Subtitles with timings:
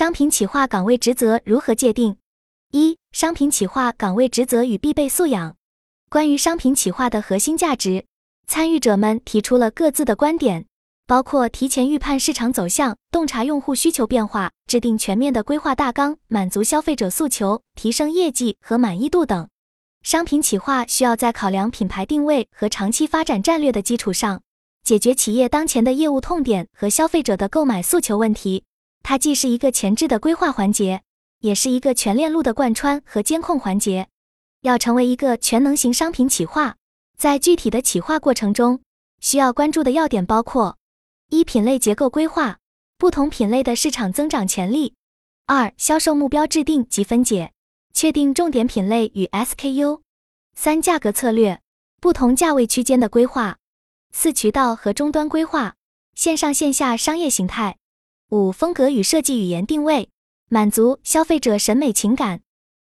[0.00, 2.16] 商品企划岗位职责如何界定？
[2.72, 5.56] 一、商品企划岗位职责与必备素养。
[6.08, 8.06] 关于商品企划的核心价值，
[8.46, 10.64] 参与者们提出了各自的观点，
[11.06, 19.46] 包括提前预判市场走向、洞察用户需求变化、制定全面的规划大纲、满足消费者诉求、提升业绩和满意度等。
[20.02, 24.40] 商品企划需要在考量品牌定位和长期发展战略的基础上，
[24.82, 28.64] 解决企业当前的业务痛点和消费者的购买诉求问题。
[29.02, 31.02] 它既是一个前置的规划环节，
[31.40, 34.08] 也是一个全链路的贯穿和监控环节。
[34.62, 36.76] 要成为一个全能型商品企划，
[37.16, 38.80] 在具体的企划过程中，
[39.20, 40.76] 需要关注的要点包括：
[41.30, 42.58] 一、品类结构规划，
[42.98, 44.92] 不同品类的市场增长潜力；
[45.46, 47.52] 二、销售目标制定及分解，
[47.94, 50.02] 确定重点品类与 SKU；
[50.54, 51.60] 三、价格策略，
[52.00, 53.56] 不同价位区间的规划；
[54.12, 55.74] 四、渠道和终端规划，
[56.14, 57.78] 线上线下商业形态。
[58.30, 60.08] 五、风格与设计语言定位，
[60.48, 62.42] 满足消费者审美情感。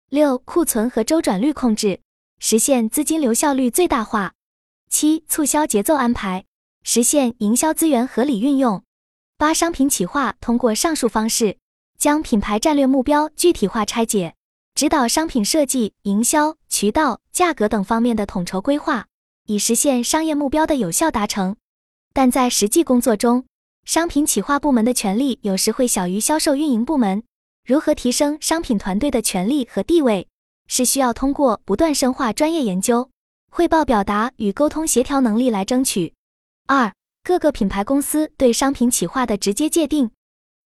[0.08, 2.00] 六、库存和周转率控制，
[2.38, 4.32] 实现资金流效率最大化。
[4.88, 6.46] 七、促销节奏安排，
[6.82, 8.82] 实现营销资源合理运用。
[9.36, 11.58] 八、商品企划通过上述方式，
[11.98, 14.34] 将品牌战略目标具体化拆解，
[14.74, 19.08] 指导商品设计、营销、渠道、价格等方面的统筹规划，
[19.44, 21.54] 以实现商业目标的有效达成。
[22.14, 23.44] 但在实际工作中，
[23.84, 27.22] 商品企划部门的权力有时会小于销售运营部门。
[27.66, 30.26] 如何提升商品团队的权力和地位，
[30.66, 33.10] 是需要通过不断深化专业研究、
[33.50, 36.14] 汇报表达与沟通协调能力来争取。
[36.66, 36.90] 二、
[37.22, 40.10] 各个品牌公司对商品企划的直接界定。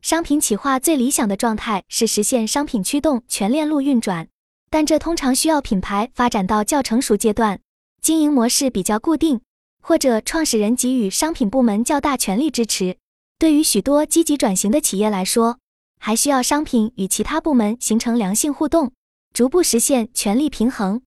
[0.01, 4.29] 商品企划最理想的状态是实现商品驱动全链路运转，
[4.71, 7.61] 但这通常需要品牌发展到较成熟阶段，
[8.01, 9.41] 经营模式比较固定，
[9.83, 12.97] 或者创始人给予商品部门较大权力支持。
[13.39, 15.59] 对于许多积极转型的企业来说，
[16.01, 18.91] 还需要商品与其他部门形成良性互动，
[19.33, 21.03] 逐步实现权力平衡。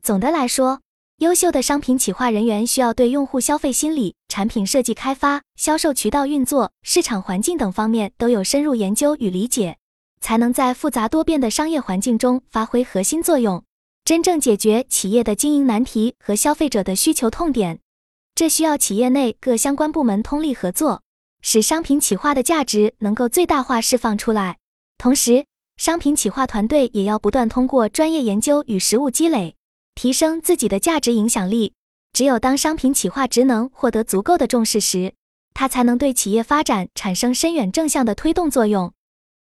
[0.00, 0.80] 总的来说，
[1.18, 9.76] 优秀的商品企划人员需要对用户消费心理、产品设计开发、销售渠道运作、市场环境等方面都有深入研究与理解，
[10.20, 13.64] 才能在复杂多变的商业环境中发挥核心作用，
[14.04, 17.80] 真正解决企业的经营难题和消费者的需求痛点。
[18.36, 21.02] 这需要企业内各相关部门通力合作。
[21.44, 24.58] 使商品企划的价值能够最大化释放出来，
[24.96, 25.44] 同时，
[25.76, 29.56] 商品企划团队也要不断通过专业研究与实务积累，
[29.96, 31.74] 提升自己的价值影响力。
[32.12, 35.14] 只有当商品企划职能获得足够的重视时，
[35.52, 38.92] 它才能对企业发展产生深远正向的推动作用。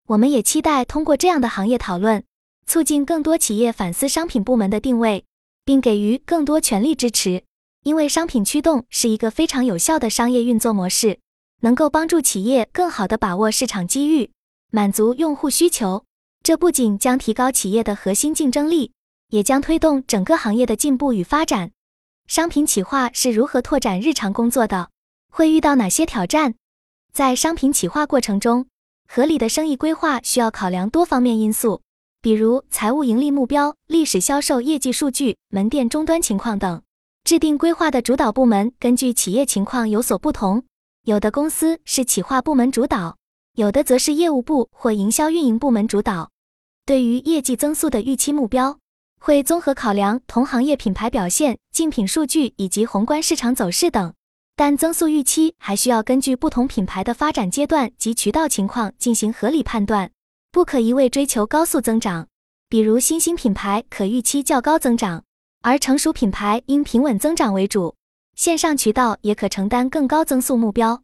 [0.07, 2.23] 我们也期待通过这样的行业讨论，
[2.65, 5.25] 促进更多企业反思商品部门的定位，
[5.63, 7.43] 并给予更多权力支持，
[7.83, 11.19] 因为商品驱动是一个非常有效的商业运作模式。
[11.61, 14.29] 能够帮助企业更好地把握市场机遇，
[14.69, 16.03] 满足用户需求。
[16.43, 18.91] 这不仅将提高企业的核心竞争力，
[19.29, 21.71] 也将推动整个行业的进步与发展。
[22.27, 24.89] 商品企划是如何拓展日常工作的？
[25.31, 26.55] 会遇到哪些挑战？
[27.13, 28.65] 在商品企划过程中，
[29.07, 31.81] 合理的生意规划需要考量多方面因素，
[32.21, 36.81] 比如财务盈利目标、历史销售业绩数据、门店终端情况等。
[37.23, 40.63] 制定规划的主导部门根据企业情况有所不同。
[41.03, 43.17] 有的公司是企划部门主导，
[43.55, 46.29] 有的则是业务部或营销运营部门主导。
[46.85, 48.77] 对于业绩增速的预期目标，
[49.19, 54.13] 会综合考量同行业品牌表现、竞品数据以及宏观市场走势等。
[54.55, 60.11] 但增速预期还需要根据不同品牌的发展阶段及渠道情况进行合理判断，
[60.51, 62.27] 不可一味追求高速增长。
[62.69, 65.23] 比如新兴品牌可预期较高增长，
[65.63, 67.95] 而成熟品牌应平稳增长为主。
[68.41, 71.03] 线上渠道也可承担更高增速目标。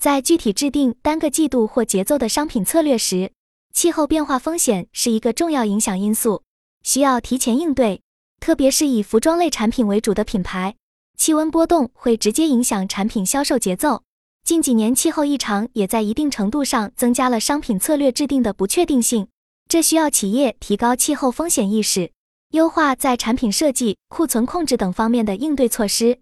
[0.00, 3.30] 在具体制定单个季度或节奏的商品策略时，
[3.72, 6.42] 气候变化风险是一个重要影响因素，
[6.82, 8.02] 需要提前应对。
[8.40, 10.74] 特别是以服装类产品为主的品牌，
[11.16, 14.02] 气温波动会直接影响产品销售节奏。
[14.44, 19.28] 近几年气候异常也在一定程度上增加了商品策略制定的不确定性，
[19.68, 22.10] 这需要企业提高气候风险意识，
[22.50, 26.18] 优化在产品设计、库存控制等方面的应对措施。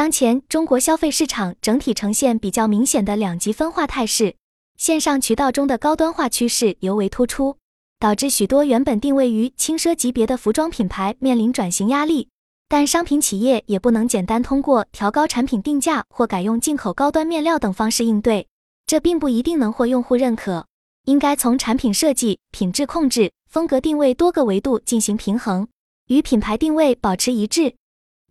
[0.00, 4.34] 当前中国消费市场整体呈现比较明显的两极分化态势，
[4.78, 7.58] 线上渠道中的高端化趋势尤为突出，
[7.98, 12.28] 导致许多原本定位于轻奢级别的服装品牌面临转型压力。
[12.66, 18.48] 但商品企业也不能简单通过调高产品定价或改用进口高端面料等方式应对，
[18.86, 20.64] 这并不一定能获用户认可。
[21.04, 25.68] 应该从产品设计、品质控制、风格定位多个维度进行平衡，
[26.06, 27.74] 与品牌定位保持一致。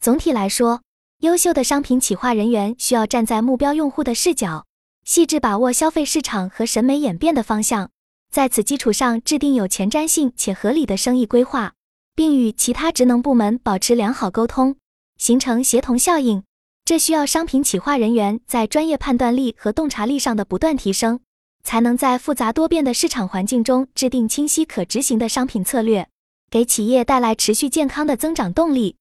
[0.02, 0.82] 总体来说。
[1.20, 4.66] 优秀的商品企划人员需要站在目标用户的视角，
[5.04, 7.90] 细致把握消费市场和审美演变的方向，
[8.32, 11.74] 在此基础上制定有前瞻性且合理的生意规划，
[12.16, 14.78] 并与其他职能部门保持良好沟通，
[15.18, 16.42] 形成协同效应。
[16.86, 21.20] 这需要商品企划人员在专业判断力和洞察力上的不断提升，
[21.66, 26.08] 才能在复杂多变的市场环境中制定清晰可执行的商品策略，
[26.50, 28.96] 给企业带来持续健康的增长动力。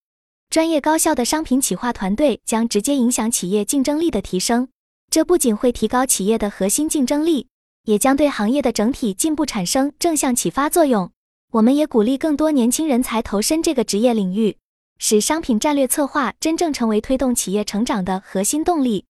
[0.50, 4.68] 专业高效的商品企划团队将直接影响企业竞争力的提升。
[5.10, 7.48] 这不仅会提高企业的核心竞争力，
[7.84, 11.10] 也将对行业的整体进步产生正向启发作用。
[11.52, 14.56] 我们也鼓励更多年轻人才投身这个职业领域。
[14.98, 19.04] 使商品战略策划真正成为推动企业成长的核心动力。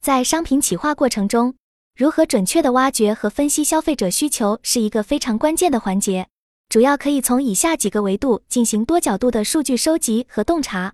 [0.00, 1.54] 在商品企划过程中，
[1.96, 6.28] 如何准确地挖掘和分析消费者需求是一个非常关键的环节。
[6.68, 10.92] 主要可以从以下几个维度进行多角度的数据收集和洞察：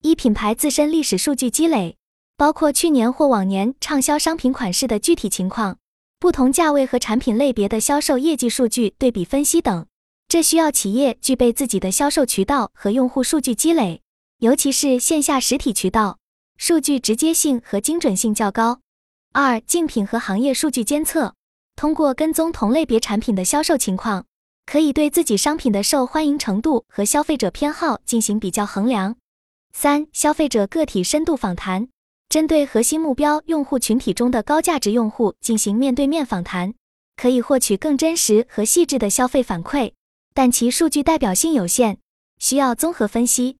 [0.00, 1.96] 一、品牌自身历史数据积累，
[2.36, 5.78] 包括去年或往年畅销商品款式的具体情况、
[6.18, 9.86] 不同价位和产品类别的销售业绩数据对比分析等。
[10.26, 14.02] 这需要企业具备自己的销售渠道和用户数据积累，
[14.38, 16.18] 尤其是线下实体渠道，
[16.56, 18.80] 数据直接性和精准性较高。
[19.32, 21.36] 二、竞品和行业数据监测，
[21.76, 24.26] 通过跟踪同类别产品的销售情况，
[24.64, 29.16] 可以对自己商品的受欢迎程度和消费者偏好进行比较衡量。
[29.72, 31.88] 三、消费者个体深度访谈，
[32.28, 36.74] 针对核心目标用户群体中的高价值用户进行面对面访谈，
[37.16, 39.92] 可以获取更真实和细致的消费反馈。
[40.34, 41.98] 但其数据代表性有限，
[42.38, 43.56] 需要综合分析。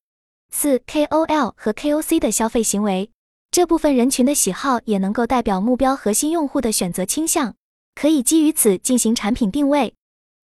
[0.50, 3.10] 四 KOL 和 KOC 的消费行为，
[3.50, 7.54] 这部分人群的喜好也能够代表目标核心用户的选择倾向，
[7.94, 9.94] 可以基于此进行产品定位。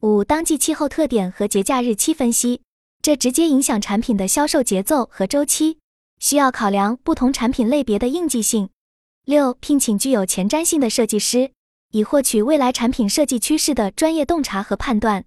[0.01, 2.61] 五当季气候特点和节假日期分析，
[3.01, 5.79] 这直接影响产品的销售节奏和周期，
[6.19, 8.69] 需要考量不同产品类别的应季性。
[9.25, 11.49] 六聘请具有前瞻性的设计师，
[11.93, 15.25] 以获取未来产品设计趋势的专业洞察和判断。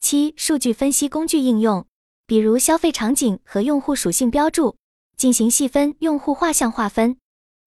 [0.00, 1.84] 七、数据分析工具应用，
[2.26, 4.76] 比如消费场景和用户属性标注，
[5.18, 7.18] 进行细分用户画像划分。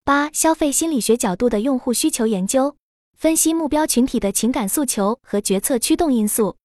[0.03, 2.75] 八、消费心理学角度的用户需求研究，
[3.19, 6.57] 分析目标群体的情感诉求和决策驱动因素。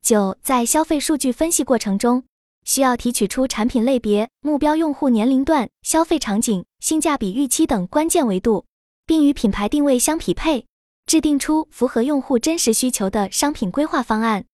[0.00, 2.24] 九、在消费数据分析过程中，
[2.64, 8.64] 需要提取出产品类别、目标用户年龄段、消费场景、性价比预期等关键维度，
[9.04, 10.64] 并与品牌定位相匹配，
[11.04, 14.46] 制定出符合用户真实需求的商品规划方案。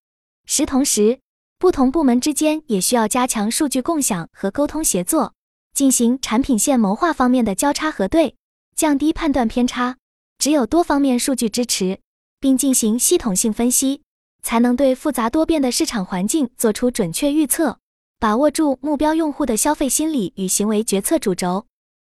[0.46, 1.20] 十同时，
[1.60, 5.34] 不同部门之间也需要加强数据共享和沟通协作，
[5.72, 8.34] 进行产品线谋划方面的交叉核对，
[8.74, 9.98] 降低判断偏差。
[10.44, 12.00] 只有多方面数据支持，
[12.38, 14.02] 并进行系统性分析，
[14.42, 17.78] 才能对复杂多变的市场环境做出准确预测，
[18.20, 21.64] 把握住目标用户的消费心理与行为决策主轴。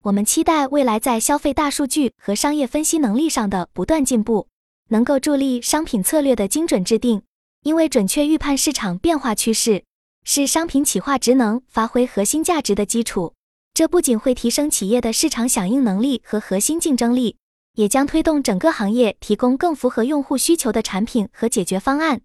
[0.02, 4.48] 我们期待未来在消费大数据和商业分析能力上的不断进步，
[4.88, 7.22] 能够助力商品策略的精准制定。
[7.62, 9.84] 因为准确预判市场变化趋势
[10.24, 13.34] 是商品企划职能发挥核心价值的基础。
[13.72, 17.36] 这不仅会提升企业的市场响应能力和核心竞争力，
[17.76, 22.20] 也将推动整个行业提供更符合用户需求的产品和解决方案。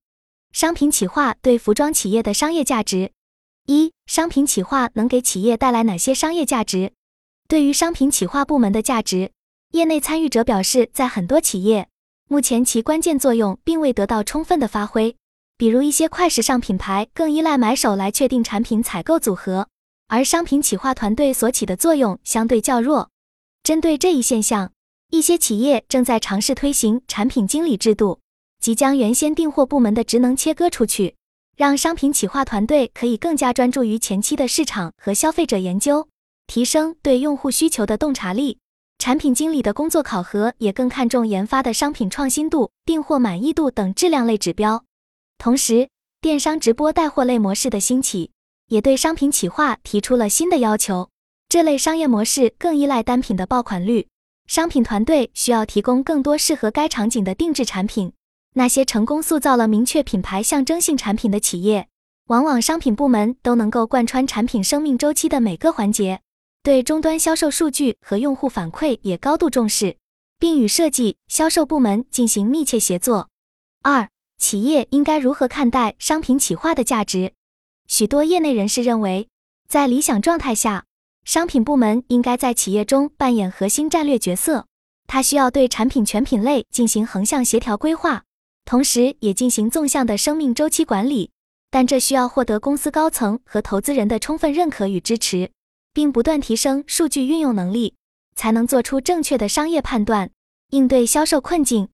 [0.52, 3.12] 商品企划对服装企业的商业价值：
[3.68, 6.94] 一、商品企划能给企业带来哪些商业价值？
[7.48, 9.32] 对于商品企划部门的价值，
[9.72, 11.88] 业内参与者表示，在很多企业，
[12.30, 15.16] 目前其关键作用并未得到充分的发挥。
[15.58, 19.68] 比如一些快时尚品牌更依赖买手来确定产品采购组合，
[20.08, 23.10] 而商品企划团队所起的作用相对较弱。
[23.64, 24.72] 针对这一现象，
[25.12, 28.22] 一些企业正在尝试推行产品经理制度，
[28.62, 31.16] 即将原先订货部门的职能切割出去，
[31.58, 36.08] 让商品企划团队可以更加专注于前期的市场和消费者研究，
[36.48, 38.60] 提升对用户需求的洞察力。
[39.00, 44.86] 产品经理的工作考核也更看重研发的商品创新度、订货满意度等质量类指标。
[45.38, 45.90] 同时，
[46.22, 48.32] 电商直播带货类模式的兴起，
[48.70, 51.10] 也对商品企划提出了新的要求。
[51.50, 54.08] 这类商业模式更依赖单品的爆款率，
[54.48, 58.14] 商品团队需要提供更多适合该场景的定制产品。
[58.54, 61.88] 那些成功塑造了明确品牌象征性产品的企业，
[62.28, 66.22] 往往商品部门都能够贯穿产品生命周期的每个环节，
[66.62, 69.98] 对终端销售数据和用户反馈也高度重视，
[70.38, 73.30] 并与设计、销售部门进行密切协作。
[73.84, 74.08] 二。
[74.38, 77.34] 企业应该如何看待商品企划的价值？
[77.86, 79.28] 许多业内人士认为，
[79.70, 80.86] 在理想状态下，
[81.24, 84.66] 商品部门应该在企业中扮演核心战略角色。
[85.08, 88.24] 它需要对产品全品类进行横向协调规划，
[88.66, 91.32] 同时也进行纵向的生命周期管理。
[91.70, 95.52] 但这需要获得公司高层和投资人的充分认可与支持，
[95.94, 97.96] 并不断提升数据运用能力，
[98.36, 100.32] 才能做出正确的商业判断，
[100.72, 101.90] 应对销售困境。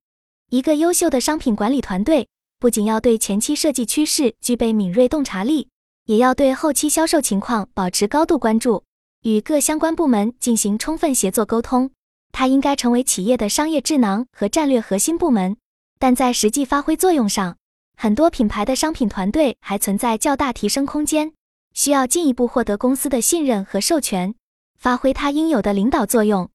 [0.50, 2.28] 一个优秀的商品管理团队。
[2.60, 5.70] 不仅要对前期设计趋势具备敏锐洞察力，
[6.06, 8.84] 也要对后期销售情况保持高度关注，
[9.24, 11.92] 与各相关部门进行充分协作沟通。
[12.32, 15.58] 它应该成为企业的商业智囊和战略核心部门。
[16.00, 17.58] 但在实际发挥作用上，
[17.96, 21.34] 很多品牌的商品团队还存在较大提升空间，
[21.74, 24.36] 需要进一步获得公司的信任和授权，
[24.78, 26.50] 发挥它应有的领导作用。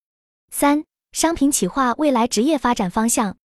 [0.50, 3.36] 三、商品企划未来职业发展方向。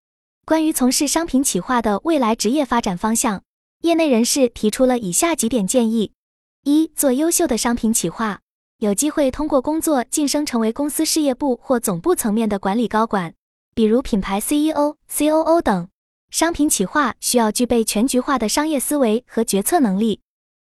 [0.45, 3.41] 关于从事商品企划的未来职业发展方向，
[3.81, 6.12] 业内人士提出了以下几点建议：
[6.63, 8.41] 一、做优秀的商品企划，
[8.79, 13.34] 有机会通过工作晋升成为公司事业部或总部层面的管理高管。
[13.74, 15.89] 比如品牌 CEO、COO 等，
[16.29, 20.22] 商品企划需要具备全局化的商业思维和决策能力。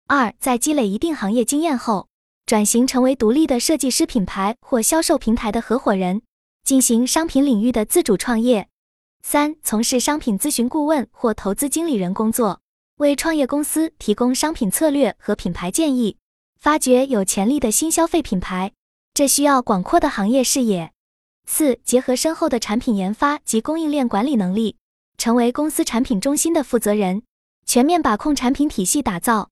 [0.08, 2.10] 二，在积累一定行业经验后，
[2.46, 6.22] 转型成为独立的设计师品牌或销售平台的合伙人，
[6.66, 8.68] 进行商品领域的自主创业。
[9.24, 12.60] 三，从事商品咨询顾问或投资经理人工作，
[12.98, 16.18] 为创业公司提供商品策略和品牌建议，
[16.62, 18.74] 发掘有潜力的新消费品牌，
[19.16, 20.92] 这需要广阔的行业视野。
[21.48, 24.76] 四、结合深厚的产品研发及供应链管理能力，
[25.18, 27.24] 成为公司产品中心的负责人，
[27.66, 29.50] 全面把控产品体系打造。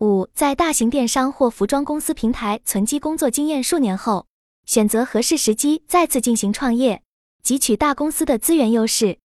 [0.00, 4.26] 五、在大型电商或服装公司平台存积工作经验数年后，
[4.66, 7.04] 选择合适时机再次进行创业，
[7.44, 9.20] 汲取大公司的资源优势。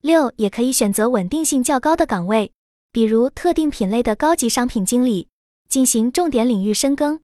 [0.00, 2.50] 六、也可以选择稳定性较高的岗位，
[2.90, 5.28] 比如特定品类的高级商品经理，
[5.68, 7.20] 进行重点领域深耕。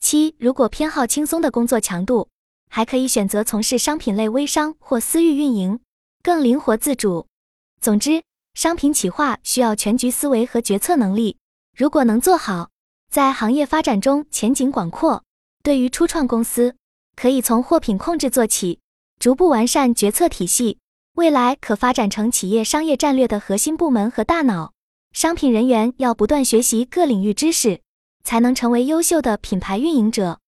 [0.00, 2.28] 七、如果偏好轻松的工作强度。
[2.74, 5.78] 还可以选择从事商品类微商或私域运营，
[6.22, 7.26] 更灵活自主。
[7.82, 8.22] 总之，
[8.54, 11.36] 商品企划需要全局思维和决策能力。
[11.76, 12.70] 如果能做好，
[13.10, 15.22] 在行业发展中前景广阔。
[15.62, 16.74] 对于初创公司，
[17.14, 18.80] 可以从货品控制做起，
[19.20, 20.78] 逐步完善决策体系，
[21.16, 24.72] 未来可发展成企业商业战略的核心部门和大脑。
[25.12, 27.81] 商品人员要不断学习各领域知识，
[28.24, 30.38] 才能成为优秀的品牌运营者。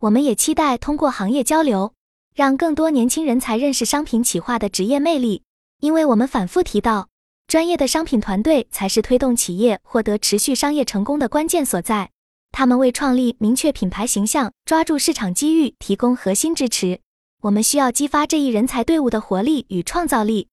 [0.00, 1.92] 我们也期待通过行业交流，
[2.34, 5.42] 让更多年轻人才认识商品企划的职业魅力。
[5.80, 7.08] 因为我们反复提到，
[7.46, 12.10] 专业的商品团队才是推动企业获得持续商业成功的关键所在。
[12.50, 17.00] 他们为创立明确品牌形象、抓住市场机遇提供核心支持。
[17.42, 20.48] 我们需要激发这一人才队伍的活力与创造力。